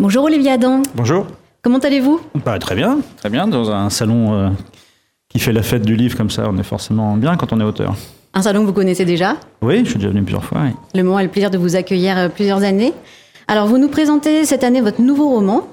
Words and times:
Bonjour 0.00 0.24
Olivier 0.24 0.52
Adam. 0.52 0.82
Bonjour. 0.94 1.26
Comment 1.62 1.78
allez-vous? 1.78 2.20
Bah, 2.44 2.58
Très 2.60 2.76
bien, 2.76 3.00
très 3.16 3.30
bien. 3.30 3.48
Dans 3.48 3.72
un 3.72 3.90
salon 3.90 4.32
euh, 4.32 4.48
qui 5.28 5.40
fait 5.40 5.52
la 5.52 5.62
fête 5.64 5.82
du 5.82 5.96
livre 5.96 6.16
comme 6.16 6.30
ça, 6.30 6.48
on 6.48 6.56
est 6.56 6.62
forcément 6.62 7.16
bien 7.16 7.36
quand 7.36 7.52
on 7.52 7.60
est 7.60 7.64
auteur. 7.64 7.96
Un 8.32 8.42
salon 8.42 8.60
que 8.60 8.66
vous 8.66 8.72
connaissez 8.72 9.04
déjà? 9.04 9.36
Oui, 9.60 9.80
je 9.84 9.90
suis 9.90 9.98
déjà 9.98 10.10
venu 10.10 10.22
plusieurs 10.22 10.44
fois. 10.44 10.60
Le 10.94 11.02
moment 11.02 11.16
a 11.16 11.22
le 11.24 11.28
plaisir 11.28 11.50
de 11.50 11.58
vous 11.58 11.74
accueillir 11.74 12.16
euh, 12.16 12.28
plusieurs 12.28 12.62
années. 12.62 12.92
Alors, 13.48 13.66
vous 13.66 13.78
nous 13.78 13.88
présentez 13.88 14.44
cette 14.44 14.62
année 14.62 14.80
votre 14.80 15.00
nouveau 15.00 15.30
roman, 15.30 15.66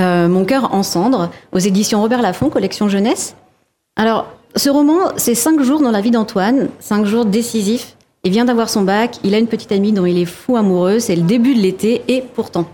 euh, 0.00 0.26
Mon 0.26 0.44
cœur 0.44 0.74
en 0.74 0.82
cendres, 0.82 1.30
aux 1.52 1.58
éditions 1.58 2.00
Robert 2.00 2.20
Laffont, 2.20 2.50
collection 2.50 2.88
jeunesse. 2.88 3.36
Alors, 3.94 4.26
ce 4.56 4.70
roman, 4.70 5.12
c'est 5.16 5.36
cinq 5.36 5.62
jours 5.62 5.80
dans 5.80 5.92
la 5.92 6.00
vie 6.00 6.10
d'Antoine, 6.10 6.68
cinq 6.80 7.04
jours 7.06 7.26
décisifs. 7.26 7.94
Il 8.24 8.32
vient 8.32 8.44
d'avoir 8.44 8.70
son 8.70 8.82
bac, 8.82 9.18
il 9.22 9.36
a 9.36 9.38
une 9.38 9.46
petite 9.46 9.70
amie 9.70 9.92
dont 9.92 10.04
il 10.04 10.18
est 10.18 10.24
fou 10.24 10.56
amoureux, 10.56 10.98
c'est 10.98 11.14
le 11.14 11.22
début 11.22 11.54
de 11.54 11.60
l'été, 11.60 12.02
et 12.08 12.24
pourtant. 12.34 12.66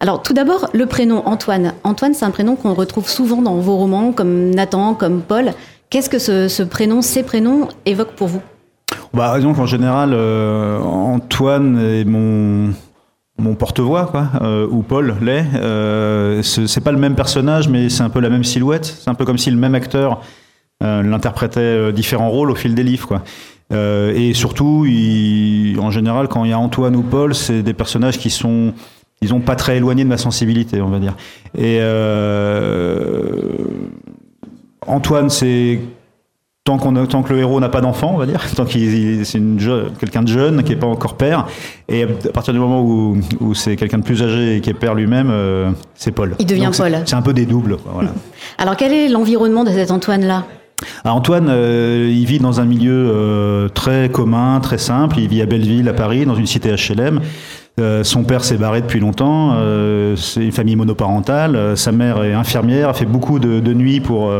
Alors, 0.00 0.22
tout 0.22 0.34
d'abord, 0.34 0.68
le 0.74 0.86
prénom 0.86 1.22
Antoine. 1.26 1.74
Antoine, 1.84 2.14
c'est 2.14 2.24
un 2.24 2.30
prénom 2.30 2.56
qu'on 2.56 2.74
retrouve 2.74 3.08
souvent 3.08 3.42
dans 3.42 3.56
vos 3.56 3.76
romans, 3.76 4.12
comme 4.12 4.50
Nathan, 4.50 4.94
comme 4.94 5.22
Paul. 5.22 5.52
Qu'est-ce 5.90 6.10
que 6.10 6.18
ce, 6.18 6.62
prénom, 6.62 7.02
ces 7.02 7.22
prénoms 7.22 7.68
évoquent 7.86 8.16
pour 8.16 8.28
vous? 8.28 8.42
Bah, 9.12 9.38
donc 9.40 9.58
en 9.58 9.66
général, 9.66 10.10
euh, 10.12 10.80
Antoine 10.80 11.78
est 11.78 12.04
mon, 12.04 12.72
mon 13.38 13.54
porte-voix, 13.54 14.06
quoi, 14.06 14.28
euh, 14.42 14.66
ou 14.70 14.82
Paul 14.82 15.16
l'est. 15.20 15.46
Euh, 15.54 16.42
c'est 16.42 16.82
pas 16.82 16.92
le 16.92 16.98
même 16.98 17.14
personnage, 17.14 17.68
mais 17.68 17.88
c'est 17.88 18.02
un 18.02 18.10
peu 18.10 18.20
la 18.20 18.30
même 18.30 18.44
silhouette. 18.44 18.84
C'est 18.84 19.10
un 19.10 19.14
peu 19.14 19.24
comme 19.24 19.38
si 19.38 19.50
le 19.50 19.56
même 19.56 19.74
acteur 19.74 20.20
euh, 20.82 21.02
l'interprétait 21.02 21.92
différents 21.92 22.30
rôles 22.30 22.50
au 22.50 22.54
fil 22.54 22.74
des 22.74 22.82
livres, 22.82 23.08
quoi. 23.08 23.22
et 23.72 24.34
surtout, 24.34 24.86
en 25.78 25.90
général, 25.90 26.28
quand 26.28 26.44
il 26.44 26.50
y 26.50 26.52
a 26.52 26.58
Antoine 26.58 26.94
ou 26.96 27.02
Paul, 27.02 27.34
c'est 27.34 27.62
des 27.62 27.74
personnages 27.74 28.18
qui 28.18 28.30
sont 28.30 28.72
disons 29.24 29.40
pas 29.40 29.56
très 29.56 29.76
éloignés 29.76 30.04
de 30.04 30.08
ma 30.08 30.18
sensibilité, 30.18 30.80
on 30.80 30.88
va 30.88 30.98
dire. 30.98 31.16
Et 31.56 31.80
Antoine, 34.86 35.30
c'est 35.30 35.80
tant, 36.64 36.78
qu'on 36.78 37.06
tant 37.06 37.22
que 37.22 37.32
le 37.32 37.40
héros 37.40 37.60
n'a 37.60 37.68
pas 37.68 37.80
d'enfant, 37.80 38.12
on 38.14 38.18
va 38.18 38.26
dire, 38.26 38.42
tant 38.56 38.64
qu'il 38.64 39.24
c'est 39.24 39.40
quelqu'un 40.00 40.22
de 40.22 40.28
jeune 40.28 40.62
qui 40.62 40.70
n'est 40.70 40.78
pas 40.78 40.86
encore 40.86 41.16
père, 41.16 41.46
et 41.88 42.04
à 42.04 42.32
partir 42.32 42.52
du 42.52 42.58
moment 42.58 42.82
où, 42.82 43.18
où 43.40 43.54
c'est 43.54 43.76
quelqu'un 43.76 43.98
de 43.98 44.04
plus 44.04 44.22
âgé 44.22 44.56
et 44.56 44.60
qui 44.60 44.70
est 44.70 44.74
père 44.74 44.94
lui-même, 44.94 45.28
euh, 45.30 45.70
c'est 45.94 46.12
Paul. 46.12 46.34
Il 46.38 46.46
devient 46.46 46.70
Paul. 46.76 47.02
C'est 47.04 47.16
un 47.16 47.22
peu 47.22 47.34
des 47.34 47.46
doubles. 47.46 47.76
voilà. 47.92 48.10
Alors 48.58 48.76
quel 48.76 48.92
est 48.92 49.08
l'environnement 49.08 49.64
de 49.64 49.70
cet 49.70 49.90
Antoine-là? 49.90 50.44
Ah, 51.04 51.14
Antoine, 51.14 51.46
euh, 51.48 52.10
il 52.12 52.26
vit 52.26 52.38
dans 52.38 52.60
un 52.60 52.64
milieu 52.64 53.10
euh, 53.14 53.68
très 53.68 54.08
commun, 54.08 54.60
très 54.60 54.78
simple. 54.78 55.18
Il 55.18 55.28
vit 55.28 55.40
à 55.40 55.46
Belleville, 55.46 55.88
à 55.88 55.92
Paris, 55.92 56.26
dans 56.26 56.34
une 56.34 56.46
cité 56.46 56.74
HLM. 56.74 57.20
Son 57.78 58.24
père 58.24 58.44
s'est 58.44 58.56
barré 58.56 58.80
depuis 58.80 59.00
longtemps. 59.00 59.56
c'est 60.16 60.44
une 60.44 60.52
famille 60.52 60.76
monoparentale. 60.76 61.76
sa 61.76 61.92
mère 61.92 62.22
est 62.22 62.32
infirmière, 62.32 62.88
a 62.88 62.94
fait 62.94 63.04
beaucoup 63.04 63.38
de, 63.38 63.60
de 63.60 63.72
nuits 63.72 64.00
pour 64.00 64.32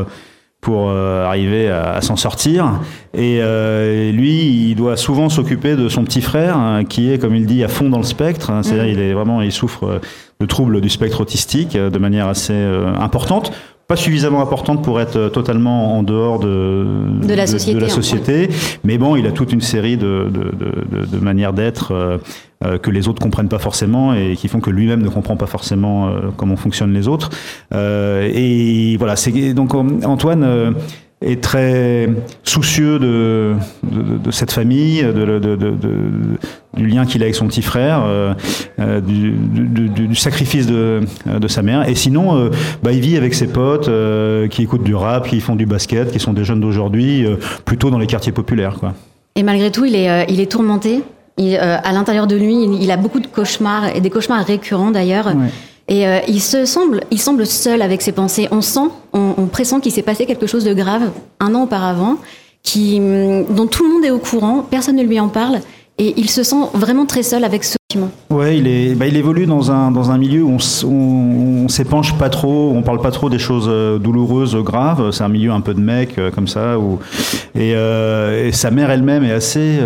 pour 0.65 0.89
euh, 0.89 1.27
arriver 1.27 1.71
à, 1.71 2.01
s'en 2.01 2.17
sortir. 2.17 2.81
Euh, 3.17 4.09
et 4.09 4.13
lui, 4.13 4.71
il 4.71 4.75
doit 4.75 4.97
souvent 4.97 5.29
s'occuper 5.29 5.77
de 5.77 5.91
son 5.91 6.05
petit 6.05 6.23
frère, 6.23 6.57
hein, 6.57 6.85
qui 6.85 7.13
est, 7.13 7.19
comme 7.19 7.37
il 7.37 7.45
dit, 7.45 7.63
à 7.63 7.69
fond 7.69 7.91
dans 7.91 7.99
le 7.99 8.05
spectre. 8.05 8.51
Hein. 8.51 8.63
C'est-à-dire, 8.63 8.87
il 8.87 8.99
est 8.99 9.13
vraiment, 9.13 9.43
il 9.43 9.53
souffre 9.53 10.01
de 10.41 10.47
troubles 10.47 10.81
du 10.81 10.89
spectre 10.89 11.21
autistique 11.21 11.77
euh, 11.77 11.91
de 11.91 11.99
manière 11.99 12.29
assez 12.29 12.59
importante 12.99 13.53
pas 13.87 13.97
suffisamment 13.97 14.41
importante 14.41 14.83
pour 14.83 15.01
être 15.01 15.29
totalement 15.29 15.99
en 15.99 16.03
dehors 16.03 16.39
de, 16.39 16.87
de 17.23 17.35
la 17.35 17.47
société. 17.47 17.75
De, 17.75 17.81
la 17.81 17.89
société. 17.89 18.49
Mais 18.83 18.99
bon, 18.99 19.17
il 19.17 19.27
a 19.27 19.33
toute 19.33 19.53
une 19.53 19.61
série 19.61 19.97
de, 19.97 20.31
de, 20.31 21.07
de 21.07 21.19
manières 21.19 21.53
d'être 21.53 22.21
euh, 22.65 22.79
que 22.79 22.91
les 22.91 23.09
autres 23.09 23.21
comprennent 23.21 23.49
pas 23.49 23.59
forcément 23.59 24.15
et 24.15 24.37
qui 24.37 24.49
font 24.49 24.61
que 24.61 24.71
lui-même 24.71 25.03
ne 25.03 25.09
comprend 25.09 25.37
pas 25.37 25.47
forcément 25.47 26.09
euh, 26.09 26.31
comment 26.37 26.57
fonctionnent 26.57 26.95
les 26.95 27.09
autres. 27.09 27.31
Euh, 27.75 28.31
et 28.33 28.97
voilà, 28.97 29.17
c'est 29.17 29.53
donc 29.53 29.75
Antoine 29.75 30.75
est 31.25 31.41
très 31.41 32.09
soucieux 32.43 32.99
de, 32.99 33.55
de, 33.83 34.31
cette 34.31 34.53
famille, 34.53 35.03
de, 35.03 35.41
du 36.77 36.87
lien 36.87 37.07
qu'il 37.07 37.23
a 37.23 37.25
avec 37.25 37.35
son 37.35 37.47
petit 37.47 37.63
frère, 37.63 38.05
du, 38.79 39.33
du, 39.33 40.15
sacrifice 40.15 40.67
de, 40.67 41.01
sa 41.49 41.63
mère. 41.63 41.89
Et 41.89 41.95
sinon, 41.95 42.51
bah, 42.83 42.93
il 42.93 43.01
vit 43.01 43.17
avec 43.17 43.35
ses 43.35 43.47
potes 43.47 43.91
qui 44.51 44.63
écoutent 44.63 44.85
du 44.85 44.95
rap, 44.95 45.29
qui 45.29 45.41
font 45.41 45.57
du 45.57 45.67
basket, 45.67 46.13
qui 46.13 46.21
sont 46.21 46.33
des 46.33 46.45
jeunes 46.45 46.61
d'aujourd'hui, 46.61 47.27
plutôt 47.65 47.91
dans 47.91 47.99
les 47.99 48.07
quartiers 48.07 48.33
populaires. 48.33 48.77
Quoi. 48.79 48.95
Et 49.37 49.43
malgré 49.43 49.71
tout, 49.71 49.85
il 49.85 49.95
est, 49.95 50.27
il 50.29 50.41
est 50.41 50.51
tourmenté 50.51 51.03
euh, 51.41 51.77
à 51.83 51.93
l'intérieur 51.93 52.27
de 52.27 52.37
lui, 52.37 52.55
il, 52.81 52.91
a 52.91 52.97
beaucoup 52.97 53.19
de 53.19 53.27
cauchemars 53.27 53.97
et 53.97 54.01
des 54.01 54.11
cauchemars 54.11 54.45
récurrents 54.45 54.93
d'ailleurs. 54.93 55.33
Et 55.89 56.07
euh, 56.07 56.21
il 56.29 56.41
se 56.41 56.65
semble, 56.65 57.03
il 57.11 57.21
semble 57.21 57.47
seul 57.47 57.83
avec 57.83 58.01
ses 58.01 58.13
pensées. 58.13 58.49
On 58.51 58.63
sent, 58.63 58.89
on, 59.13 59.35
on 59.37 59.47
pressent 59.47 59.81
qu'il 59.81 59.93
s'est 59.93 60.03
passé 60.03 60.25
quelque 60.27 60.47
chose 60.47 60.65
de 60.65 60.73
grave 60.73 61.11
un 61.41 61.55
an 61.55 61.65
auparavant, 61.65 62.17
qui, 62.63 62.99
hum, 62.99 63.45
dont 63.55 63.67
tout 63.67 63.85
le 63.85 63.91
monde 63.93 64.05
est 64.05 64.11
au 64.11 64.19
courant, 64.19 64.67
personne 64.69 64.97
ne 64.97 65.03
lui 65.03 65.21
en 65.21 65.29
parle, 65.29 65.61
et 65.99 66.15
il 66.17 66.29
se 66.29 66.43
sent 66.43 66.57
vraiment 66.75 67.07
très 67.07 67.23
seul 67.23 67.45
avec 67.45 67.63
ce 67.63 67.77
document. 67.89 68.11
Ouais, 68.31 68.59
il, 68.59 68.97
bah, 68.97 69.07
il 69.07 69.17
évolue 69.17 69.47
dans 69.47 69.71
un, 69.71 69.93
dans 69.93 70.11
un 70.11 70.19
milieu 70.19 70.43
où 70.43 70.57
on, 70.57 70.89
on, 70.89 71.69
s'épanche 71.69 72.19
pas 72.19 72.31
trop, 72.31 72.73
on 72.75 72.83
parle 72.83 73.01
pas 73.01 73.13
trop 73.13 73.31
des 73.31 73.39
choses 73.39 73.67
euh, 73.69 73.99
douloureuses, 73.99 74.57
graves. 74.57 75.13
C'est 75.13 75.23
un 75.23 75.29
milieu 75.29 75.53
un 75.53 75.61
peu 75.61 75.73
de 75.73 75.81
mec, 75.81 76.19
euh, 76.19 76.33
comme 76.33 76.49
ça. 76.49 76.79
Où, 76.79 76.99
et, 77.55 77.75
euh, 77.77 78.49
et 78.49 78.53
sa 78.53 78.73
mère 78.73 78.91
elle-même 78.91 79.23
est 79.23 79.33
assez 79.33 79.79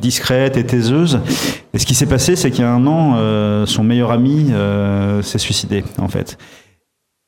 discrète 0.00 0.56
et 0.56 0.64
taiseuse. 0.64 1.20
Et 1.74 1.78
ce 1.78 1.84
qui 1.84 1.94
s'est 1.94 2.06
passé, 2.06 2.34
c'est 2.34 2.50
qu'il 2.50 2.62
y 2.62 2.66
a 2.66 2.72
un 2.72 2.86
an, 2.86 3.66
son 3.66 3.84
meilleur 3.84 4.10
ami 4.10 4.50
s'est 5.22 5.38
suicidé, 5.38 5.84
en 5.98 6.08
fait. 6.08 6.38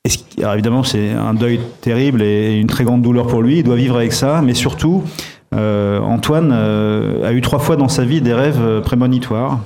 Et 0.06 0.10
alors 0.39 0.55
évidemment, 0.55 0.83
c'est 0.83 1.10
un 1.10 1.34
deuil 1.34 1.60
terrible 1.83 2.22
et 2.22 2.59
une 2.59 2.69
très 2.69 2.84
grande 2.84 3.03
douleur 3.03 3.27
pour 3.27 3.43
lui. 3.43 3.59
Il 3.59 3.65
doit 3.65 3.77
vivre 3.77 3.97
avec 3.97 4.15
ça, 4.15 4.41
mais 4.43 4.55
surtout, 4.55 5.05
Antoine 5.53 6.50
euh, 6.53 7.27
a 7.27 7.33
eu 7.33 7.41
trois 7.41 7.59
fois 7.59 7.77
dans 7.77 7.88
sa 7.88 8.05
vie 8.05 8.21
des 8.21 8.34
rêves 8.34 8.61
euh, 8.61 8.81
prémonitoires. 8.81 9.61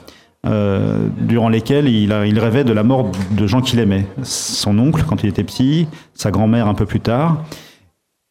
durant 1.21 1.49
lesquels 1.49 1.89
il, 1.89 2.13
rêvait 2.39 2.65
de 2.65 2.73
la 2.73 2.83
mort 2.83 3.11
de 3.31 3.47
gens 3.47 3.61
qu'il 3.61 3.79
aimait. 3.79 4.07
Son 4.23 4.79
oncle 4.79 5.05
quand 5.07 5.23
il 5.23 5.29
était 5.29 5.45
petit, 5.45 5.87
sa 6.15 6.31
grand-mère 6.31 6.69
un 6.69 6.75
peu 6.75 6.87
plus 6.87 7.01
tard, 7.01 7.43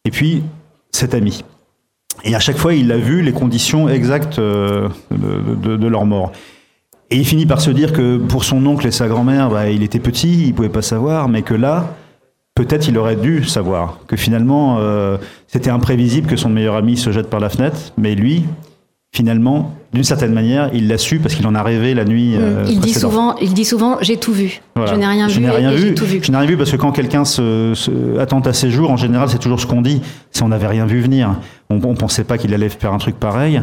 et 0.05 0.11
puis 0.11 0.43
cet 0.91 1.13
ami. 1.13 1.43
Et 2.23 2.35
à 2.35 2.39
chaque 2.39 2.57
fois, 2.57 2.75
il 2.75 2.91
a 2.91 2.97
vu 2.97 3.23
les 3.23 3.33
conditions 3.33 3.89
exactes 3.89 4.39
de, 4.39 5.87
leur 5.87 6.05
mort. 6.05 6.31
Et 7.09 7.17
il 7.17 7.25
finit 7.25 7.47
par 7.47 7.61
se 7.61 7.71
dire 7.71 7.93
que 7.93 8.17
pour 8.17 8.43
son 8.43 8.63
oncle 8.67 8.85
et 8.85 8.91
sa 8.91 9.07
grand-mère, 9.07 9.49
bah, 9.49 9.69
il 9.69 9.81
était 9.81 9.99
petit, 9.99 10.47
il 10.47 10.53
pouvait 10.53 10.69
pas 10.69 10.83
savoir, 10.83 11.29
mais 11.29 11.41
que 11.41 11.55
là, 11.55 11.95
peut-être 12.55 12.87
il 12.87 12.97
aurait 12.97 13.15
dû 13.15 13.43
savoir 13.43 13.99
que 14.07 14.15
finalement 14.15 14.77
euh, 14.79 15.17
c'était 15.47 15.69
imprévisible 15.69 16.27
que 16.27 16.35
son 16.35 16.49
meilleur 16.49 16.75
ami 16.75 16.97
se 16.97 17.11
jette 17.11 17.29
par 17.29 17.39
la 17.39 17.49
fenêtre, 17.49 17.93
mais 17.97 18.15
lui, 18.15 18.43
finalement, 19.15 19.75
d'une 19.93 20.03
certaine 20.03 20.33
manière, 20.33 20.71
il 20.73 20.87
l'a 20.87 20.97
su 20.97 21.19
parce 21.19 21.35
qu'il 21.35 21.45
en 21.45 21.53
a 21.53 21.61
rêvé 21.61 21.93
la 21.93 22.03
nuit. 22.03 22.35
Euh, 22.35 22.65
il 22.67 22.79
dit 22.79 22.93
souvent, 22.93 23.35
il 23.37 23.53
dit 23.53 23.65
souvent, 23.65 23.97
j'ai 24.01 24.17
tout 24.17 24.33
vu. 24.33 24.61
Je 24.75 24.95
n'ai 24.95 25.05
rien, 25.05 25.27
vu, 25.27 25.49
rien 25.49 25.71
vu. 25.71 25.93
tout 25.93 26.05
vu. 26.05 26.19
Je 26.23 26.31
n'ai 26.31 26.37
rien 26.37 26.47
vu 26.47 26.57
parce 26.57 26.71
que 26.71 26.77
quand 26.77 26.91
quelqu'un 26.91 27.23
se, 27.23 27.73
se, 27.75 28.17
attend 28.19 28.39
à 28.41 28.53
ses 28.53 28.71
jours, 28.71 28.89
en 28.89 28.97
général, 28.97 29.29
c'est 29.29 29.37
toujours 29.37 29.59
ce 29.59 29.67
qu'on 29.67 29.83
dit. 29.83 30.01
Si 30.31 30.41
on 30.41 30.47
n'avait 30.47 30.67
rien 30.67 30.87
vu 30.87 30.99
venir, 30.99 31.35
on, 31.69 31.75
ne 31.75 31.95
pensait 31.95 32.23
pas 32.23 32.39
qu'il 32.39 32.53
allait 32.53 32.69
faire 32.69 32.93
un 32.93 32.97
truc 32.97 33.19
pareil. 33.19 33.61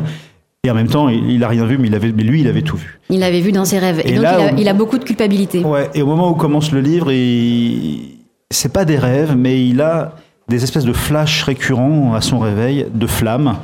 Et 0.63 0.71
en 0.71 0.75
même 0.75 0.89
temps, 0.89 1.09
il, 1.09 1.39
n'a 1.39 1.49
rien 1.49 1.65
vu, 1.65 1.79
mais, 1.79 1.89
il 1.89 1.95
avait, 1.95 2.13
mais 2.13 2.23
lui, 2.23 2.43
il 2.43 2.47
avait 2.47 2.63
tout 2.63 2.77
vu. 2.77 3.01
Il 3.09 3.21
l'avait 3.21 3.41
vu 3.41 3.51
dans 3.51 3.65
ses 3.65 3.79
rêves. 3.79 4.03
Et, 4.05 4.13
donc, 4.13 4.21
il, 4.21 4.27
a, 4.27 4.53
il, 4.53 4.69
a, 4.69 4.75
beaucoup 4.75 4.99
de 4.99 5.05
culpabilité. 5.05 5.65
Ouais. 5.65 5.89
Et 5.95 6.03
au 6.03 6.07
moment 6.07 6.31
où 6.31 6.35
commence 6.35 6.71
le 6.71 6.81
livre, 6.81 7.11
il 7.11 8.20
c'est 8.51 8.73
pas 8.73 8.85
des 8.85 8.99
rêves, 8.99 9.35
mais 9.37 9.65
il 9.67 9.81
a 9.81 10.15
des 10.49 10.65
espèces 10.65 10.85
de 10.85 10.93
flashs 10.93 11.45
récurrents 11.45 12.15
à 12.15 12.21
son 12.21 12.39
réveil, 12.39 12.87
de 12.93 13.07
flammes. 13.07 13.57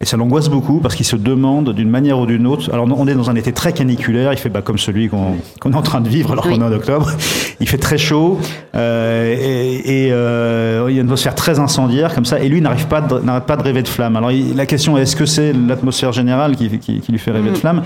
Et 0.00 0.06
ça 0.06 0.16
l'angoisse 0.16 0.48
beaucoup 0.48 0.78
parce 0.78 0.94
qu'il 0.94 1.04
se 1.04 1.16
demande 1.16 1.74
d'une 1.74 1.90
manière 1.90 2.20
ou 2.20 2.26
d'une 2.26 2.46
autre. 2.46 2.72
Alors 2.72 2.86
on 2.88 3.08
est 3.08 3.14
dans 3.14 3.30
un 3.30 3.34
été 3.34 3.52
très 3.52 3.72
caniculaire, 3.72 4.32
il 4.32 4.38
fait 4.38 4.48
bah, 4.48 4.62
comme 4.62 4.78
celui 4.78 5.08
qu'on 5.08 5.34
est 5.72 5.74
en 5.74 5.82
train 5.82 6.00
de 6.00 6.08
vivre 6.08 6.30
alors 6.30 6.44
qu'on 6.44 6.60
est 6.60 6.64
en 6.64 6.70
octobre. 6.70 7.10
Il 7.58 7.68
fait 7.68 7.78
très 7.78 7.98
chaud 7.98 8.38
euh, 8.76 9.34
et, 9.84 10.12
euh, 10.12 10.86
il 10.88 10.94
y 10.94 10.98
a 10.98 11.00
une 11.00 11.08
atmosphère 11.08 11.34
très 11.34 11.58
incendiaire 11.58 12.14
comme 12.14 12.24
ça. 12.24 12.38
Et 12.38 12.48
lui 12.48 12.60
n'arrive 12.60 12.86
pas 12.86 13.00
n'arrête 13.00 13.46
pas 13.46 13.56
de 13.56 13.62
rêver 13.64 13.82
de 13.82 13.88
flammes. 13.88 14.14
Alors 14.14 14.30
la 14.30 14.66
question 14.66 14.96
est 14.96 15.02
est-ce 15.02 15.16
que 15.16 15.26
c'est 15.26 15.52
l'atmosphère 15.52 16.12
générale 16.12 16.54
qui, 16.54 16.68
lui 17.08 17.18
fait 17.18 17.32
rêver 17.32 17.50
de 17.50 17.56
mm. 17.56 17.58
flammes 17.58 17.82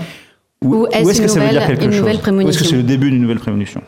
ou, 0.63 0.85
est-ce 0.91 1.19
que 1.19 1.27
ça 1.27 1.39
veut 1.39 1.49
dire 1.49 1.65
quelque 1.65 1.91
chose? 1.91 2.01
Ou 2.01 2.47
est-ce 2.47 2.59
que 2.59 2.63
c'est 2.63 2.75
le 2.75 2.83
début 2.83 3.09
d'une 3.09 3.21
nouvelle 3.21 3.39
prémonition? 3.39 3.81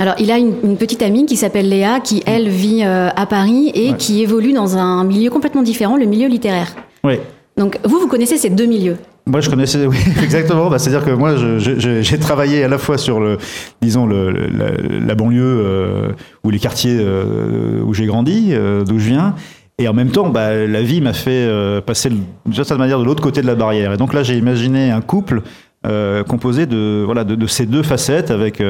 Alors, 0.00 0.14
il 0.18 0.30
a 0.30 0.38
une, 0.38 0.78
petite 0.78 1.02
amie 1.02 1.26
qui 1.26 1.36
s'appelle 1.36 1.68
Léa, 1.68 2.00
qui 2.00 2.22
elle 2.24 2.48
vit 2.48 2.82
euh, 2.84 3.10
à 3.14 3.26
Paris 3.26 3.70
et 3.74 3.92
qui 3.92 4.22
évolue 4.22 4.54
dans 4.54 4.78
un 4.78 5.04
milieu 5.04 5.28
complètement 5.28 5.62
différent, 5.62 5.98
le 5.98 6.06
milieu 6.06 6.26
littéraire. 6.26 6.74
Oui. 7.04 7.16
Donc, 7.58 7.78
vous, 7.84 8.00
vous 8.00 8.06
connaissez 8.06 8.38
ces 8.38 8.48
deux 8.48 8.64
milieux? 8.64 8.96
Moi, 9.26 9.42
je 9.42 9.50
connaissais, 9.50 9.84
oui, 9.84 9.98
exactement. 10.22 10.70
Bah, 10.70 10.78
C'est-à-dire 10.78 11.04
que 11.04 11.10
moi, 11.10 11.34
j'ai 11.58 12.18
travaillé 12.18 12.64
à 12.64 12.68
la 12.68 12.78
fois 12.78 12.96
sur 12.96 13.20
le, 13.20 13.36
disons, 13.82 14.06
le, 14.06 14.30
la, 14.30 15.14
banlieue 15.14 15.42
euh, 15.44 16.12
ou 16.44 16.50
les 16.50 16.58
quartiers 16.58 16.96
euh, 16.98 17.82
où 17.84 17.92
j'ai 17.92 18.06
grandi, 18.06 18.54
d'où 18.86 18.98
je 18.98 19.10
viens. 19.10 19.34
Et 19.76 19.86
en 19.86 19.92
même 19.92 20.10
temps, 20.10 20.30
bah, 20.30 20.66
la 20.66 20.80
vie 20.80 21.02
m'a 21.02 21.12
fait 21.12 21.46
passer 21.84 22.08
d'une 22.08 22.54
certaine 22.54 22.78
manière 22.78 22.98
de 22.98 23.04
l'autre 23.04 23.22
côté 23.22 23.42
de 23.42 23.46
la 23.46 23.54
barrière. 23.54 23.92
Et 23.92 23.96
donc 23.98 24.14
là, 24.14 24.22
j'ai 24.22 24.38
imaginé 24.38 24.90
un 24.90 25.02
couple 25.02 25.42
composé 25.82 26.66
de 26.66 27.02
voilà 27.04 27.24
de, 27.24 27.46
ces 27.46 27.66
deux 27.66 27.82
facettes 27.82 28.30
avec 28.30 28.62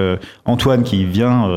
Antoine 0.44 0.84
qui 0.84 1.04
vient 1.04 1.48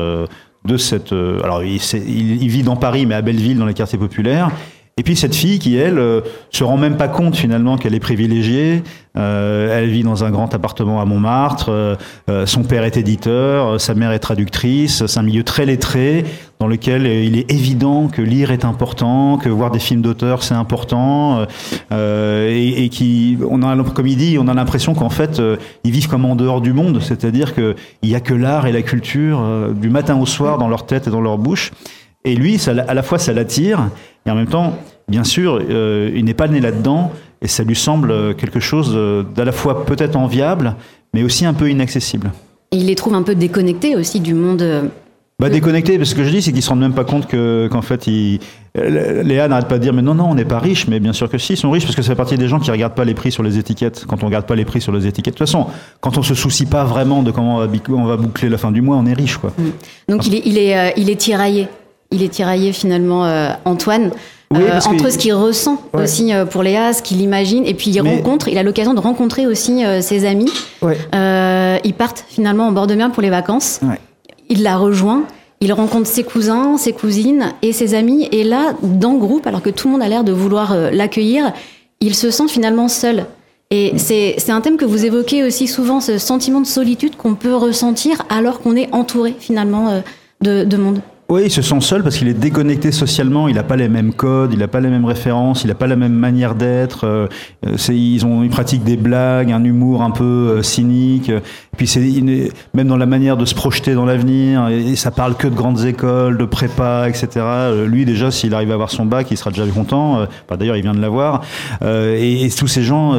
de 0.64 0.76
cette 0.76 1.12
alors 1.12 1.62
il, 1.62 1.76
il, 1.76 2.48
vit 2.48 2.62
dans 2.62 2.76
Paris 2.76 3.06
mais 3.06 3.14
à 3.14 3.22
Belleville 3.22 3.58
dans 3.58 3.66
les 3.66 3.74
quartiers 3.74 3.98
populaires 3.98 4.50
et 4.96 5.02
puis 5.02 5.16
cette 5.16 5.34
fille 5.34 5.58
qui, 5.58 5.76
elle, 5.76 5.98
euh, 5.98 6.20
se 6.50 6.62
rend 6.62 6.76
même 6.76 6.96
pas 6.96 7.08
compte 7.08 7.34
finalement 7.34 7.76
qu'elle 7.76 7.94
est 7.94 8.00
privilégiée. 8.00 8.84
Euh, 9.16 9.76
elle 9.76 9.88
vit 9.88 10.04
dans 10.04 10.22
un 10.22 10.30
grand 10.30 10.54
appartement 10.54 11.00
à 11.00 11.04
Montmartre. 11.04 11.68
Euh, 11.70 11.96
euh 12.30 12.46
son 12.46 12.62
père 12.62 12.84
est 12.84 12.96
éditeur, 12.96 13.80
sa 13.80 13.94
mère 13.94 14.12
est 14.12 14.20
traductrice. 14.20 15.04
C'est 15.06 15.18
un 15.18 15.24
milieu 15.24 15.42
très 15.42 15.66
lettré 15.66 16.24
dans 16.64 16.68
lequel 16.68 17.06
il 17.06 17.36
est 17.36 17.52
évident 17.52 18.08
que 18.08 18.22
lire 18.22 18.50
est 18.50 18.64
important, 18.64 19.36
que 19.36 19.50
voir 19.50 19.70
des 19.70 19.78
films 19.78 20.00
d'auteur 20.00 20.42
c'est 20.42 20.54
important, 20.54 21.44
euh, 21.92 22.48
et, 22.48 22.84
et, 22.84 22.88
qui, 22.88 23.36
on 23.50 23.62
a, 23.62 23.76
comme 23.84 24.06
il 24.06 24.16
dit, 24.16 24.38
on 24.40 24.48
a 24.48 24.54
l'impression 24.54 24.94
qu'en 24.94 25.10
fait 25.10 25.42
ils 25.84 25.90
vivent 25.90 26.08
comme 26.08 26.24
en 26.24 26.36
dehors 26.36 26.62
du 26.62 26.72
monde, 26.72 27.02
c'est-à-dire 27.02 27.54
qu'il 27.54 27.74
y 28.02 28.14
a 28.14 28.20
que 28.20 28.32
l'art 28.32 28.66
et 28.66 28.72
la 28.72 28.80
culture 28.80 29.44
du 29.74 29.90
matin 29.90 30.18
au 30.18 30.24
soir 30.24 30.56
dans 30.56 30.68
leur 30.68 30.86
tête 30.86 31.06
et 31.06 31.10
dans 31.10 31.20
leur 31.20 31.36
bouche. 31.36 31.70
Et 32.24 32.34
lui, 32.34 32.58
à 32.66 32.94
la 32.94 33.02
fois, 33.02 33.18
ça 33.18 33.34
l'attire, 33.34 33.90
et 34.24 34.30
en 34.30 34.34
même 34.34 34.46
temps, 34.46 34.78
bien 35.06 35.24
sûr, 35.24 35.60
euh, 35.68 36.10
il 36.14 36.24
n'est 36.24 36.32
pas 36.32 36.48
né 36.48 36.60
là-dedans, 36.60 37.12
et 37.42 37.48
ça 37.48 37.62
lui 37.62 37.76
semble 37.76 38.34
quelque 38.36 38.60
chose 38.60 38.98
d'à 39.34 39.44
la 39.44 39.52
fois 39.52 39.84
peut-être 39.84 40.16
enviable, 40.16 40.76
mais 41.12 41.22
aussi 41.22 41.44
un 41.44 41.52
peu 41.52 41.68
inaccessible. 41.68 42.32
Il 42.72 42.86
les 42.86 42.94
trouve 42.94 43.12
un 43.12 43.22
peu 43.22 43.34
déconnectés 43.34 43.96
aussi 43.96 44.20
du 44.20 44.32
monde. 44.32 44.90
Bah, 45.40 45.50
déconnectés, 45.50 45.98
parce 45.98 46.10
que 46.10 46.16
ce 46.16 46.22
que 46.22 46.24
je 46.28 46.30
dis, 46.30 46.42
c'est 46.42 46.52
qu'ils 46.52 46.62
se 46.62 46.68
rendent 46.68 46.80
même 46.80 46.94
pas 46.94 47.04
compte 47.04 47.26
que, 47.26 47.68
qu'en 47.70 47.82
fait. 47.82 48.06
Léa 48.76 49.48
n'arrête 49.48 49.68
pas 49.68 49.78
de 49.78 49.82
dire, 49.82 49.92
mais 49.92 50.02
non, 50.02 50.14
non, 50.14 50.26
on 50.30 50.34
n'est 50.34 50.44
pas 50.44 50.60
riche, 50.60 50.86
mais 50.86 51.00
bien 51.00 51.12
sûr 51.12 51.28
que 51.28 51.38
si, 51.38 51.54
ils 51.54 51.56
sont 51.56 51.70
riches, 51.70 51.84
parce 51.84 51.96
que 51.96 52.02
ça 52.02 52.10
fait 52.10 52.16
partie 52.16 52.36
des 52.36 52.48
gens 52.48 52.60
qui 52.60 52.70
regardent 52.70 52.94
pas 52.94 53.04
les 53.04 53.14
prix 53.14 53.32
sur 53.32 53.42
les 53.42 53.58
étiquettes. 53.58 54.04
Quand 54.06 54.22
on 54.22 54.26
regarde 54.26 54.46
pas 54.46 54.54
les 54.54 54.64
prix 54.64 54.80
sur 54.80 54.92
les 54.92 55.06
étiquettes, 55.06 55.34
de 55.34 55.38
toute 55.38 55.46
façon, 55.46 55.66
quand 56.00 56.18
on 56.18 56.22
se 56.22 56.34
soucie 56.34 56.66
pas 56.66 56.84
vraiment 56.84 57.22
de 57.22 57.32
comment 57.32 57.56
on 57.56 58.04
va 58.04 58.16
boucler 58.16 58.48
la 58.48 58.58
fin 58.58 58.70
du 58.70 58.80
mois, 58.80 58.96
on 58.96 59.06
est 59.06 59.12
riche, 59.12 59.38
quoi. 59.38 59.52
Mm. 59.58 60.12
Donc 60.12 60.26
il 60.26 60.36
est, 60.36 60.42
il 60.44 60.58
est, 60.58 60.78
euh, 60.78 60.90
il 60.96 61.10
est 61.10 61.16
tiraillé 61.16 61.68
il 62.10 62.22
est 62.22 62.28
tiraillé 62.28 62.72
finalement, 62.72 63.24
euh, 63.24 63.50
Antoine. 63.64 64.12
Euh, 64.54 64.78
entre 64.86 65.10
ce 65.10 65.18
qu'il 65.18 65.34
ressent 65.34 65.82
aussi 65.94 66.30
pour 66.50 66.62
Léa, 66.62 66.92
ce 66.92 67.02
qu'il 67.02 67.20
imagine, 67.20 67.64
et 67.66 67.74
puis 67.74 67.90
il 67.90 68.00
rencontre, 68.00 68.46
il 68.46 68.56
a 68.56 68.62
l'occasion 68.62 68.94
de 68.94 69.00
rencontrer 69.00 69.48
aussi 69.48 69.82
ses 70.00 70.24
amis. 70.24 70.52
ils 70.82 71.94
partent 71.98 72.24
finalement 72.28 72.68
en 72.68 72.72
bord 72.72 72.86
de 72.86 72.94
mer 72.94 73.10
pour 73.10 73.22
les 73.22 73.30
vacances. 73.30 73.80
Il 74.54 74.62
la 74.62 74.76
rejoint. 74.76 75.24
Il 75.60 75.72
rencontre 75.72 76.06
ses 76.06 76.22
cousins, 76.22 76.76
ses 76.76 76.92
cousines 76.92 77.52
et 77.60 77.72
ses 77.72 77.94
amis. 77.94 78.28
Et 78.30 78.44
là, 78.44 78.76
dans 78.82 79.14
le 79.14 79.18
groupe, 79.18 79.48
alors 79.48 79.62
que 79.62 79.70
tout 79.70 79.88
le 79.88 79.92
monde 79.94 80.02
a 80.02 80.08
l'air 80.08 80.22
de 80.22 80.30
vouloir 80.30 80.76
l'accueillir, 80.92 81.52
il 82.00 82.14
se 82.14 82.30
sent 82.30 82.46
finalement 82.46 82.86
seul. 82.86 83.26
Et 83.72 83.94
c'est 83.98 84.50
un 84.50 84.60
thème 84.60 84.76
que 84.76 84.84
vous 84.84 85.04
évoquez 85.04 85.42
aussi 85.42 85.66
souvent, 85.66 86.00
ce 86.00 86.18
sentiment 86.18 86.60
de 86.60 86.66
solitude 86.66 87.16
qu'on 87.16 87.34
peut 87.34 87.56
ressentir 87.56 88.24
alors 88.28 88.60
qu'on 88.60 88.76
est 88.76 88.94
entouré 88.94 89.34
finalement 89.36 90.02
de 90.40 90.76
monde. 90.76 91.00
Oui, 91.34 91.46
il 91.46 91.50
se 91.50 91.62
sent 91.62 91.80
seul 91.80 92.04
parce 92.04 92.16
qu'il 92.16 92.28
est 92.28 92.38
déconnecté 92.38 92.92
socialement. 92.92 93.48
Il 93.48 93.56
n'a 93.56 93.64
pas 93.64 93.74
les 93.74 93.88
mêmes 93.88 94.12
codes, 94.12 94.52
il 94.52 94.60
n'a 94.60 94.68
pas 94.68 94.78
les 94.78 94.88
mêmes 94.88 95.04
références, 95.04 95.64
il 95.64 95.66
n'a 95.66 95.74
pas 95.74 95.88
la 95.88 95.96
même 95.96 96.12
manière 96.12 96.54
d'être. 96.54 97.08
Euh, 97.08 97.26
ils 97.88 98.24
ont, 98.24 98.44
ils 98.44 98.50
pratiquent 98.50 98.84
des 98.84 98.96
blagues, 98.96 99.50
un 99.50 99.64
humour 99.64 100.02
un 100.02 100.12
peu 100.12 100.22
euh, 100.24 100.62
cynique. 100.62 101.30
Et 101.30 101.76
puis 101.76 101.88
c'est 101.88 102.02
même 102.72 102.86
dans 102.86 102.96
la 102.96 103.06
manière 103.06 103.36
de 103.36 103.46
se 103.46 103.54
projeter 103.56 103.94
dans 103.94 104.04
l'avenir. 104.04 104.68
Et, 104.68 104.94
ça 104.94 105.10
parle 105.10 105.34
que 105.34 105.48
de 105.48 105.56
grandes 105.56 105.84
écoles, 105.84 106.38
de 106.38 106.44
prépa, 106.44 107.08
etc. 107.08 107.26
Euh, 107.36 107.86
lui 107.88 108.04
déjà, 108.04 108.30
s'il 108.30 108.54
arrive 108.54 108.70
à 108.70 108.74
avoir 108.74 108.92
son 108.92 109.04
bac, 109.04 109.26
il 109.32 109.36
sera 109.36 109.50
déjà 109.50 109.66
content. 109.66 110.28
D'ailleurs, 110.56 110.76
il 110.76 110.82
vient 110.82 110.94
de 110.94 111.00
l'avoir. 111.00 111.42
Et, 111.82 112.48
tous 112.56 112.68
ces 112.68 112.84
gens, 112.84 113.16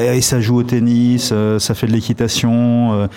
et 0.00 0.20
ça 0.20 0.40
joue 0.40 0.58
au 0.58 0.62
tennis, 0.62 1.34
ça 1.58 1.74
fait 1.74 1.88
de 1.88 1.92
l'équitation, 1.92 3.08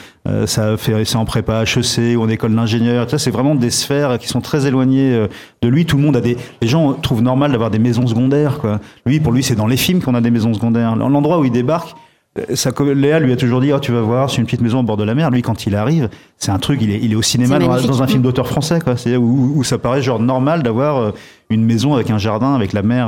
ça 0.46 0.78
fait, 0.78 1.06
c'est 1.06 1.16
en 1.18 1.26
prépa 1.26 1.62
HEC 1.62 2.18
ou 2.18 2.24
en 2.24 2.30
école 2.30 2.56
d'ingénieur. 2.56 3.08
Ça, 3.08 3.20
c'est 3.20 3.30
vraiment 3.30 3.54
des 3.54 3.70
sphères 3.70 4.18
qui 4.18 4.31
sont 4.32 4.42
très 4.42 4.66
éloignés 4.66 5.14
euh, 5.14 5.28
de 5.62 5.68
lui. 5.68 5.86
Tout 5.86 5.98
le 5.98 6.04
monde 6.04 6.18
a 6.18 6.22
des. 6.22 6.38
Les 6.62 6.68
gens 6.68 6.94
trouvent 6.94 7.22
normal 7.22 7.52
d'avoir 7.52 7.70
des 7.70 7.80
maisons 7.80 8.08
secondaires. 8.08 8.60
Quoi. 8.60 8.80
Lui, 9.06 9.20
pour 9.20 9.32
lui, 9.32 9.44
c'est 9.44 9.56
dans 9.56 9.68
les 9.68 9.78
films 9.78 10.02
qu'on 10.02 10.16
a 10.16 10.22
des 10.22 10.32
maisons 10.32 10.54
secondaires. 10.54 10.96
L'endroit 10.96 11.40
où 11.40 11.46
il 11.46 11.52
débarque, 11.52 11.96
euh, 12.40 12.94
Léa 12.94 13.20
lui 13.20 13.34
a 13.34 13.36
toujours 13.36 13.60
dit, 13.60 13.74
oh, 13.74 13.80
tu 13.80 13.92
vas 13.92 14.00
voir, 14.00 14.30
c'est 14.30 14.38
une 14.38 14.46
petite 14.46 14.62
maison 14.62 14.80
au 14.80 14.84
bord 14.84 14.96
de 14.96 15.04
la 15.04 15.14
mer. 15.16 15.30
Lui, 15.32 15.42
quand 15.42 15.66
il 15.66 15.76
arrive, 15.76 16.10
c'est 16.38 16.52
un 16.52 16.60
truc, 16.60 16.80
il 16.82 16.90
est, 16.90 17.00
il 17.02 17.12
est 17.12 17.16
au 17.16 17.22
cinéma 17.22 17.60
dans, 17.60 18.02
un 18.02 18.08
film 18.08 18.22
d'auteur 18.22 18.48
français, 18.48 18.80
quoi. 18.82 18.96
C'est 18.96 19.18
où, 19.18 19.52
où, 19.56 19.64
ça 19.66 19.78
paraît 19.78 20.02
genre 20.02 20.20
normal 20.20 20.64
d'avoir 20.64 20.98
euh, 20.98 21.12
une 21.50 21.66
maison 21.66 21.94
avec 21.94 22.10
un 22.10 22.18
jardin, 22.18 22.56
avec 22.56 22.72
la 22.72 22.84
mer, 22.84 23.08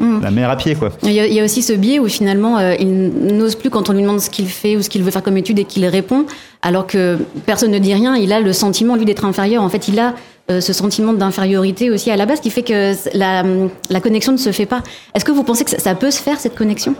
mm. 0.00 0.22
la 0.22 0.30
mer 0.30 0.48
à 0.48 0.56
pied, 0.56 0.74
quoi. 0.74 0.88
Il 1.02 1.12
y, 1.12 1.40
a, 1.40 1.44
aussi 1.44 1.60
ce 1.60 1.74
biais 1.74 1.98
où 1.98 2.08
finalement, 2.08 2.58
il 2.80 3.36
n'ose 3.36 3.56
plus 3.56 3.68
quand 3.68 3.90
on 3.90 3.92
lui 3.92 4.00
demande 4.00 4.20
ce 4.20 4.30
qu'il 4.30 4.48
fait 4.48 4.74
ou 4.78 4.82
ce 4.82 4.88
qu'il 4.88 5.02
veut 5.02 5.10
faire 5.10 5.22
comme 5.22 5.36
étude 5.36 5.58
et 5.58 5.64
qu'il 5.64 5.84
répond, 5.84 6.24
alors 6.62 6.86
que 6.86 7.18
personne 7.44 7.72
ne 7.72 7.78
dit 7.78 7.92
rien. 7.92 8.16
Il 8.16 8.32
a 8.32 8.40
le 8.40 8.54
sentiment 8.54 8.96
lui 8.96 9.04
d'être 9.04 9.26
inférieur. 9.26 9.62
En 9.62 9.68
fait, 9.68 9.88
il 9.88 9.98
a 10.00 10.14
euh, 10.50 10.60
ce 10.60 10.72
sentiment 10.72 11.12
d'infériorité 11.12 11.90
aussi 11.90 12.10
à 12.10 12.16
la 12.16 12.24
base 12.24 12.40
qui 12.40 12.50
fait 12.50 12.62
que 12.62 12.92
la, 13.16 13.42
la 13.90 14.00
connexion 14.00 14.32
ne 14.32 14.36
se 14.36 14.52
fait 14.52 14.66
pas. 14.66 14.82
Est-ce 15.14 15.24
que 15.24 15.32
vous 15.32 15.42
pensez 15.42 15.64
que 15.64 15.70
ça, 15.70 15.94
peut 15.94 16.10
se 16.10 16.22
faire, 16.22 16.38
cette 16.38 16.54
connexion? 16.54 16.94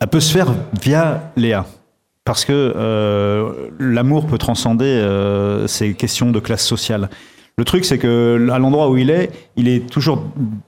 Elle 0.00 0.08
peut 0.08 0.20
se 0.20 0.32
faire 0.32 0.52
via 0.80 1.32
Léa. 1.36 1.64
Parce 2.24 2.44
que 2.44 2.52
euh, 2.52 3.70
l'amour 3.78 4.26
peut 4.26 4.36
transcender 4.36 4.84
euh, 4.84 5.66
ces 5.66 5.94
questions 5.94 6.30
de 6.30 6.40
classe 6.40 6.66
sociale. 6.66 7.08
Le 7.58 7.64
truc, 7.64 7.84
c'est 7.84 7.98
que 7.98 8.48
à 8.50 8.58
l'endroit 8.60 8.88
où 8.88 8.96
il 8.96 9.10
est, 9.10 9.30
il 9.56 9.66
est 9.66 9.90
toujours 9.90 10.22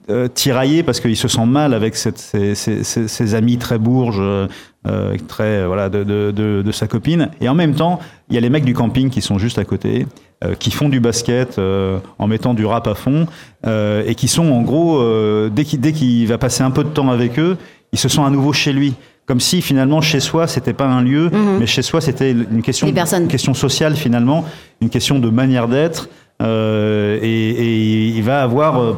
euh, 0.09 0.27
tiraillé 0.27 0.83
parce 0.83 0.99
qu'il 0.99 1.15
se 1.15 1.29
sent 1.29 1.45
mal 1.45 1.73
avec 1.73 1.95
cette, 1.95 2.17
ses, 2.17 2.53
ses, 2.53 2.83
ses, 2.83 3.33
amis 3.33 3.57
très 3.57 3.77
bourges, 3.77 4.19
euh, 4.19 5.15
très 5.29 5.65
voilà, 5.65 5.87
de, 5.87 6.03
de, 6.03 6.31
de, 6.31 6.61
de, 6.61 6.71
sa 6.73 6.87
copine. 6.87 7.29
Et 7.39 7.47
en 7.47 7.55
même 7.55 7.75
temps, 7.75 7.99
il 8.29 8.35
y 8.35 8.37
a 8.37 8.41
les 8.41 8.49
mecs 8.49 8.65
du 8.65 8.73
camping 8.73 9.09
qui 9.09 9.21
sont 9.21 9.37
juste 9.37 9.57
à 9.57 9.63
côté, 9.63 10.05
euh, 10.43 10.55
qui 10.55 10.71
font 10.71 10.89
du 10.89 10.99
basket 10.99 11.59
euh, 11.59 11.99
en 12.17 12.25
mettant 12.27 12.55
du 12.55 12.65
rap 12.65 12.87
à 12.87 12.95
fond, 12.95 13.27
euh, 13.67 14.03
et 14.07 14.15
qui 14.15 14.27
sont 14.27 14.51
en 14.51 14.63
gros, 14.63 14.99
dès 15.49 15.63
qu'il 15.63 15.79
dès 15.79 15.93
qu'il 15.93 16.27
va 16.27 16.37
passer 16.39 16.61
un 16.63 16.71
peu 16.71 16.83
de 16.83 16.89
temps 16.89 17.09
avec 17.09 17.39
eux, 17.39 17.57
il 17.93 17.99
se 17.99 18.09
sent 18.09 18.21
à 18.21 18.29
nouveau 18.29 18.51
chez 18.51 18.73
lui 18.73 18.95
comme 19.27 19.39
si 19.39 19.61
finalement 19.61 20.01
chez 20.01 20.19
soi 20.19 20.47
c'était 20.47 20.73
pas 20.73 20.87
un 20.87 21.01
lieu, 21.01 21.29
mhm. 21.29 21.59
mais 21.59 21.67
chez 21.67 21.83
soi 21.83 22.01
c'était 22.01 22.31
une 22.31 22.61
question, 22.61 22.87
une 22.87 23.27
question 23.27 23.53
sociale 23.53 23.95
finalement, 23.95 24.43
une 24.81 24.89
question 24.89 25.19
de 25.19 25.29
manière 25.29 25.67
d'être, 25.67 26.09
euh, 26.41 27.19
et, 27.21 28.07
il 28.09 28.23
va 28.23 28.43
avoir 28.43 28.95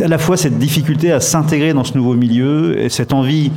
à 0.00 0.08
la 0.08 0.18
fois 0.18 0.36
cette 0.36 0.58
difficulté 0.58 1.12
à 1.12 1.20
s'intégrer 1.20 1.72
dans 1.72 1.84
ce 1.84 1.96
nouveau 1.96 2.14
milieu 2.14 2.78
et 2.78 2.88
cette 2.88 3.12
envie 3.12 3.50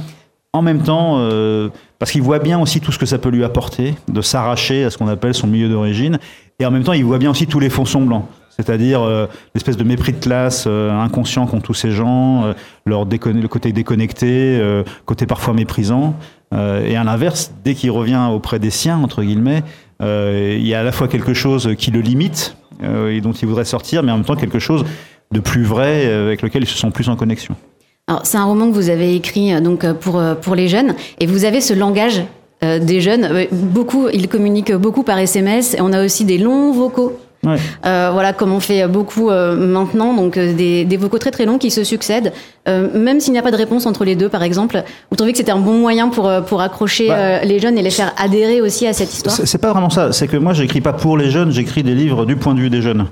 en 0.52 0.62
même 0.64 0.82
temps, 0.82 1.18
euh, 1.20 1.70
parce 2.00 2.12
qu'il 2.12 2.24
voit 2.24 2.40
bien 2.40 2.60
aussi 2.60 2.82
tout 2.82 2.92
ce 2.92 2.98
que 2.98 3.06
ça 3.06 3.20
peut 3.20 3.30
lui 3.30 3.44
apporter, 3.44 3.96
de 4.08 4.22
s'arracher 4.22 4.84
à 4.84 4.90
ce 4.90 4.98
qu'on 4.98 5.08
appelle 5.08 5.36
son 5.36 5.46
milieu 5.46 5.70
d'origine, 5.70 6.18
et 6.60 6.66
en 6.66 6.72
même 6.72 6.84
temps, 6.84 6.94
il 6.94 7.06
voit 7.06 7.20
bien 7.20 7.30
aussi 7.30 7.46
tous 7.46 7.60
les 7.60 7.70
fonds 7.70 7.86
blancs. 8.02 8.26
C'est-à-dire 8.60 9.02
euh, 9.02 9.28
l'espèce 9.56 9.78
de 9.78 9.86
mépris 9.86 10.12
de 10.12 10.18
classe 10.20 10.66
euh, 10.68 10.92
inconscient 10.92 11.48
qu'ont 11.48 11.62
tous 11.62 11.74
ces 11.74 11.92
gens, 11.92 12.44
euh, 12.44 12.54
leur 12.86 13.06
le 13.06 13.48
côté 13.48 13.72
déconnecté, 13.72 14.62
côté 15.06 15.26
parfois 15.26 15.54
méprisant. 15.54 16.16
et 16.52 16.98
à 16.98 17.04
l'inverse, 17.06 17.54
dès 17.64 17.74
qu'il 17.74 17.92
revient 17.92 18.28
auprès 18.34 18.60
des 18.60 18.70
siens, 18.70 18.98
entre 18.98 19.24
guillemets, 19.24 19.64
il 20.02 20.68
y 20.68 20.74
a 20.74 20.82
à 20.82 20.84
la 20.84 20.92
fois 20.92 21.08
quelque 21.08 21.34
chose 21.34 21.76
qui 21.78 21.92
le 21.92 22.02
limite 22.02 22.58
et 22.82 23.22
dont 23.22 23.34
il 23.34 23.48
voudrait 23.48 23.66
sortir, 23.66 24.04
mais 24.04 24.12
en 24.12 24.18
même 24.18 24.26
temps 24.26 24.36
quelque 24.36 24.60
chose 24.60 24.86
de 25.32 25.40
plus 25.40 25.64
vrai 25.64 26.06
avec 26.06 26.42
lequel 26.42 26.64
ils 26.64 26.68
se 26.68 26.78
sent 26.78 26.92
plus 26.92 27.10
en 27.10 27.16
connexion 27.16 27.56
c'est 28.24 28.38
un 28.38 28.46
roman 28.46 28.70
que 28.70 28.74
vous 28.74 28.90
avez 28.90 29.16
écrit 29.16 29.54
euh, 29.54 29.60
donc 29.60 29.84
euh, 29.84 29.94
pour 29.94 30.18
euh, 30.18 30.36
pour 30.36 30.56
les 30.56 30.68
jeunes 30.68 30.96
et 31.20 31.26
vous 31.26 31.46
avez 31.46 31.62
ce 31.62 31.74
langage 31.74 32.24
des 32.62 33.00
jeunes. 33.00 33.48
Beaucoup, 33.54 34.10
ils 34.10 34.28
communiquent 34.28 34.74
beaucoup 34.74 35.04
par 35.04 35.18
SMS. 35.18 35.76
Et 35.76 35.78
on 35.80 35.94
a 35.94 36.04
aussi 36.04 36.26
des 36.26 36.38
longs 36.38 36.74
vocaux 36.74 37.18
Ouais. 37.46 37.56
Euh, 37.86 38.10
voilà, 38.12 38.34
comme 38.34 38.52
on 38.52 38.60
fait 38.60 38.88
beaucoup 38.88 39.30
euh, 39.30 39.56
maintenant, 39.56 40.14
donc 40.14 40.36
euh, 40.36 40.54
des, 40.54 40.84
des, 40.84 40.98
vocaux 40.98 41.20
très 41.20 41.32
très 41.32 41.46
longs 41.46 41.58
qui 41.58 41.72
se 41.72 41.84
succèdent, 41.86 42.34
même 42.68 43.20
s'il 43.20 43.34
n'y 43.34 43.40
a 43.40 43.42
pas 43.42 43.50
de 43.50 43.56
réponse 43.56 43.88
entre 43.88 44.06
les 44.06 44.16
deux, 44.16 44.30
par 44.30 44.44
exemple. 44.44 44.84
Vous 45.10 45.16
trouvez 45.16 45.32
que 45.32 45.40
c'était 45.40 45.52
un 45.52 45.60
bon 45.60 45.80
moyen 45.80 46.10
pour 46.10 46.32
pour 46.46 46.62
accrocher 46.62 47.08
bah, 47.08 47.44
les 47.44 47.58
jeunes 47.58 47.80
et 47.80 47.82
les 47.82 47.90
faire 47.90 48.14
adhérer 48.16 48.62
aussi 48.62 48.86
à 48.86 48.94
cette 48.94 49.12
histoire? 49.12 49.36
C'est 49.44 49.58
pas 49.58 49.72
vraiment 49.72 49.90
ça. 49.90 50.12
C'est 50.12 50.28
que 50.28 50.38
moi, 50.38 50.54
j'écris 50.54 50.80
pas 50.80 50.94
pour 50.94 51.18
les 51.18 51.32
jeunes, 51.32 51.52
j'écris 51.52 51.82
des 51.82 51.96
livres 51.96 52.28
du 52.28 52.36
point 52.36 52.54
de 52.54 52.60
vue 52.60 52.70
des 52.70 52.84
jeunes. 52.84 53.08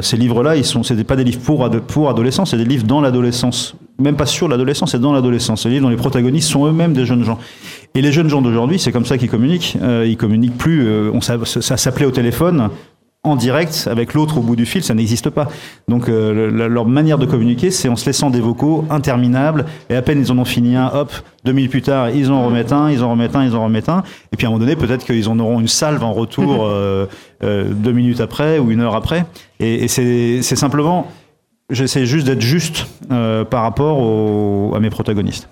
ces 0.00 0.16
livres-là, 0.16 0.56
ils 0.56 0.64
sont, 0.64 0.82
c'est 0.82 1.04
pas 1.04 1.16
des 1.16 1.24
livres 1.24 1.40
pour 1.40 1.68
pour 1.86 2.08
adolescents, 2.08 2.46
c'est 2.46 2.56
des 2.56 2.64
livres 2.64 2.86
dans 2.86 3.02
l'adolescence. 3.02 3.74
Même 3.98 4.16
pas 4.16 4.26
sur 4.26 4.48
l'adolescence, 4.48 4.92
c'est 4.92 5.00
dans 5.00 5.12
l'adolescence. 5.12 5.64
C'est 5.64 5.68
des 5.68 5.74
livres 5.74 5.84
dont 5.84 5.90
les 5.90 5.96
protagonistes 5.96 6.48
sont 6.48 6.66
eux-mêmes 6.66 6.94
des 6.94 7.04
jeunes 7.04 7.24
gens. 7.24 7.38
Et 7.94 8.00
les 8.00 8.10
jeunes 8.10 8.30
gens 8.30 8.40
d'aujourd'hui, 8.40 8.78
c'est 8.78 8.90
comme 8.90 9.04
ça 9.04 9.18
qu'ils 9.18 9.30
communiquent. 9.30 9.76
ils 10.06 10.16
communiquent 10.16 10.56
plus. 10.56 11.10
on, 11.10 11.20
ça, 11.20 11.36
ça 11.44 11.76
s'appelait 11.76 12.06
au 12.06 12.10
téléphone 12.10 12.70
en 13.24 13.36
direct 13.36 13.88
avec 13.90 14.14
l'autre 14.14 14.38
au 14.38 14.40
bout 14.42 14.54
du 14.54 14.66
fil, 14.66 14.84
ça 14.84 14.94
n'existe 14.94 15.30
pas. 15.30 15.48
Donc 15.88 16.08
euh, 16.08 16.68
leur 16.68 16.86
manière 16.86 17.18
de 17.18 17.26
communiquer, 17.26 17.70
c'est 17.70 17.88
en 17.88 17.96
se 17.96 18.06
laissant 18.06 18.30
des 18.30 18.40
vocaux 18.40 18.84
interminables, 18.90 19.64
et 19.88 19.96
à 19.96 20.02
peine 20.02 20.20
ils 20.20 20.30
en 20.30 20.38
ont 20.38 20.44
fini 20.44 20.76
un, 20.76 20.88
hop, 20.94 21.12
deux 21.44 21.52
minutes 21.52 21.70
plus 21.70 21.82
tard, 21.82 22.10
ils 22.10 22.30
en 22.30 22.44
remettent 22.44 22.72
un, 22.72 22.90
ils 22.90 23.02
en 23.02 23.10
remettent 23.10 23.34
un, 23.34 23.44
ils 23.44 23.56
en 23.56 23.64
remettent 23.64 23.88
un, 23.88 24.02
et 24.32 24.36
puis 24.36 24.46
à 24.46 24.50
un 24.50 24.52
moment 24.52 24.64
donné, 24.64 24.76
peut-être 24.76 25.04
qu'ils 25.04 25.28
en 25.28 25.38
auront 25.38 25.58
une 25.58 25.68
salve 25.68 26.04
en 26.04 26.12
retour 26.12 26.64
euh, 26.64 27.06
euh, 27.42 27.64
deux 27.70 27.92
minutes 27.92 28.20
après 28.20 28.58
ou 28.58 28.70
une 28.70 28.80
heure 28.80 28.94
après. 28.94 29.24
Et, 29.58 29.84
et 29.84 29.88
c'est 29.88 30.42
simplement, 30.42 31.08
j'essaie 31.70 32.04
juste 32.04 32.26
d'être 32.26 32.42
juste 32.42 32.86
par 33.08 33.62
rapport 33.62 33.98
au, 33.98 34.74
à 34.74 34.80
mes 34.80 34.90
protagonistes. 34.90 35.48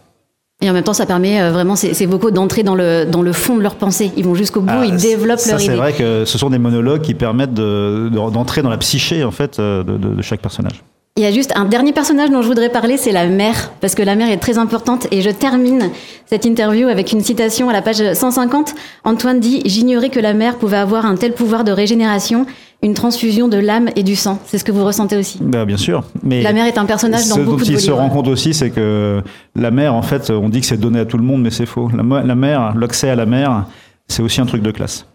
Et 0.62 0.70
en 0.70 0.72
même 0.72 0.84
temps, 0.84 0.92
ça 0.94 1.06
permet 1.06 1.40
euh, 1.42 1.50
vraiment 1.50 1.76
ces, 1.76 1.92
ces 1.92 2.06
vocaux 2.06 2.30
d'entrer 2.30 2.62
dans 2.62 2.74
le, 2.76 3.04
dans 3.04 3.20
le 3.22 3.32
fond 3.32 3.56
de 3.56 3.62
leur 3.62 3.74
pensée. 3.74 4.12
Ils 4.16 4.24
vont 4.24 4.34
jusqu'au 4.34 4.60
bout, 4.60 4.68
Ah, 4.72 4.84
ils 4.86 4.96
développent 4.96 5.38
ça, 5.40 5.50
leur 5.52 5.60
C'est 5.60 5.66
idée. 5.66 5.74
vrai 5.76 5.92
que 5.92 6.24
ce 6.24 6.38
sont 6.38 6.50
des 6.50 6.58
monologues 6.58 7.02
qui 7.02 7.14
permettent 7.14 7.52
de- 7.54 8.08
de- 8.10 8.30
d'entrer 8.30 8.62
dans 8.62 8.70
la 8.70 8.78
psyché 8.78 9.24
en 9.24 9.30
fait 9.32 9.58
euh, 9.58 9.82
de, 9.82 9.96
de- 9.98 10.14
de 10.14 10.22
chaque 10.22 10.40
personnage. 10.40 10.82
Il 11.18 11.22
y 11.22 11.26
a 11.26 11.30
juste 11.30 11.52
un 11.56 11.66
dernier 11.66 11.92
personnage 11.92 12.30
dont 12.30 12.40
je 12.40 12.46
voudrais 12.46 12.70
parler, 12.70 12.96
c'est 12.96 13.12
la 13.12 13.26
mère, 13.26 13.72
parce 13.82 13.94
que 13.94 14.02
la 14.02 14.14
mère 14.14 14.30
est 14.30 14.38
très 14.38 14.56
importante. 14.56 15.08
Et 15.10 15.20
je 15.20 15.28
termine 15.28 15.90
cette 16.24 16.46
interview 16.46 16.88
avec 16.88 17.12
une 17.12 17.20
citation 17.20 17.68
à 17.68 17.74
la 17.74 17.82
page 17.82 18.14
150. 18.14 18.74
Antoine 19.04 19.38
dit 19.38 19.60
J'ignorais 19.66 20.08
que 20.08 20.20
la 20.20 20.32
mère 20.32 20.56
pouvait 20.56 20.78
avoir 20.78 21.04
un 21.04 21.16
tel 21.16 21.32
pouvoir 21.34 21.64
de 21.64 21.72
régénération, 21.72 22.46
une 22.82 22.94
transfusion 22.94 23.48
de 23.48 23.58
l'âme 23.58 23.88
et 23.96 24.02
du 24.02 24.16
sang. 24.16 24.38
C'est 24.44 24.58
ce 24.58 24.64
que 24.64 24.72
vous 24.72 24.84
ressentez 24.84 25.16
aussi. 25.16 25.38
Bah, 25.40 25.64
bien 25.64 25.76
sûr. 25.76 26.02
Mais 26.22 26.42
La 26.42 26.52
mère 26.52 26.66
est 26.66 26.78
un 26.78 26.84
personnage 26.84 27.28
dans 27.28 27.36
ce 27.36 27.40
beaucoup 27.40 27.58
dont 27.58 27.64
de 27.64 27.70
il 27.70 27.74
vos 27.74 27.78
se 27.80 27.86
livres. 27.86 27.98
rend 27.98 28.08
compte 28.10 28.28
aussi, 28.28 28.54
c'est 28.54 28.70
que 28.70 29.22
la 29.54 29.70
mer, 29.70 29.94
en 29.94 30.02
fait, 30.02 30.30
on 30.30 30.48
dit 30.48 30.60
que 30.60 30.66
c'est 30.66 30.76
donné 30.80 30.98
à 31.00 31.04
tout 31.04 31.16
le 31.18 31.22
monde, 31.24 31.42
mais 31.42 31.50
c'est 31.50 31.66
faux. 31.66 31.88
La, 31.96 32.22
la 32.22 32.34
mer, 32.34 32.74
l'accès 32.76 33.08
à 33.10 33.14
la 33.14 33.26
mer, 33.26 33.66
c'est 34.08 34.22
aussi 34.22 34.40
un 34.40 34.46
truc 34.46 34.62
de 34.62 34.70
classe. 34.72 35.06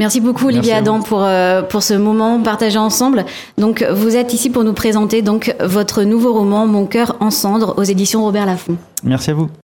Merci 0.00 0.20
beaucoup 0.20 0.48
Olivier. 0.48 0.72
Adam 0.72 1.00
pour 1.02 1.22
euh, 1.22 1.62
pour 1.62 1.84
ce 1.84 1.94
moment 1.94 2.40
partagé 2.40 2.78
ensemble. 2.78 3.24
Donc 3.58 3.86
vous 3.94 4.16
êtes 4.16 4.34
ici 4.34 4.50
pour 4.50 4.64
nous 4.64 4.72
présenter 4.72 5.22
donc 5.22 5.54
votre 5.60 6.02
nouveau 6.02 6.32
roman 6.32 6.66
Mon 6.66 6.84
cœur 6.86 7.16
en 7.20 7.30
cendres 7.30 7.74
aux 7.78 7.84
éditions 7.84 8.24
Robert 8.24 8.44
Laffont. 8.44 8.76
Merci 9.04 9.30
à 9.30 9.34
vous. 9.34 9.48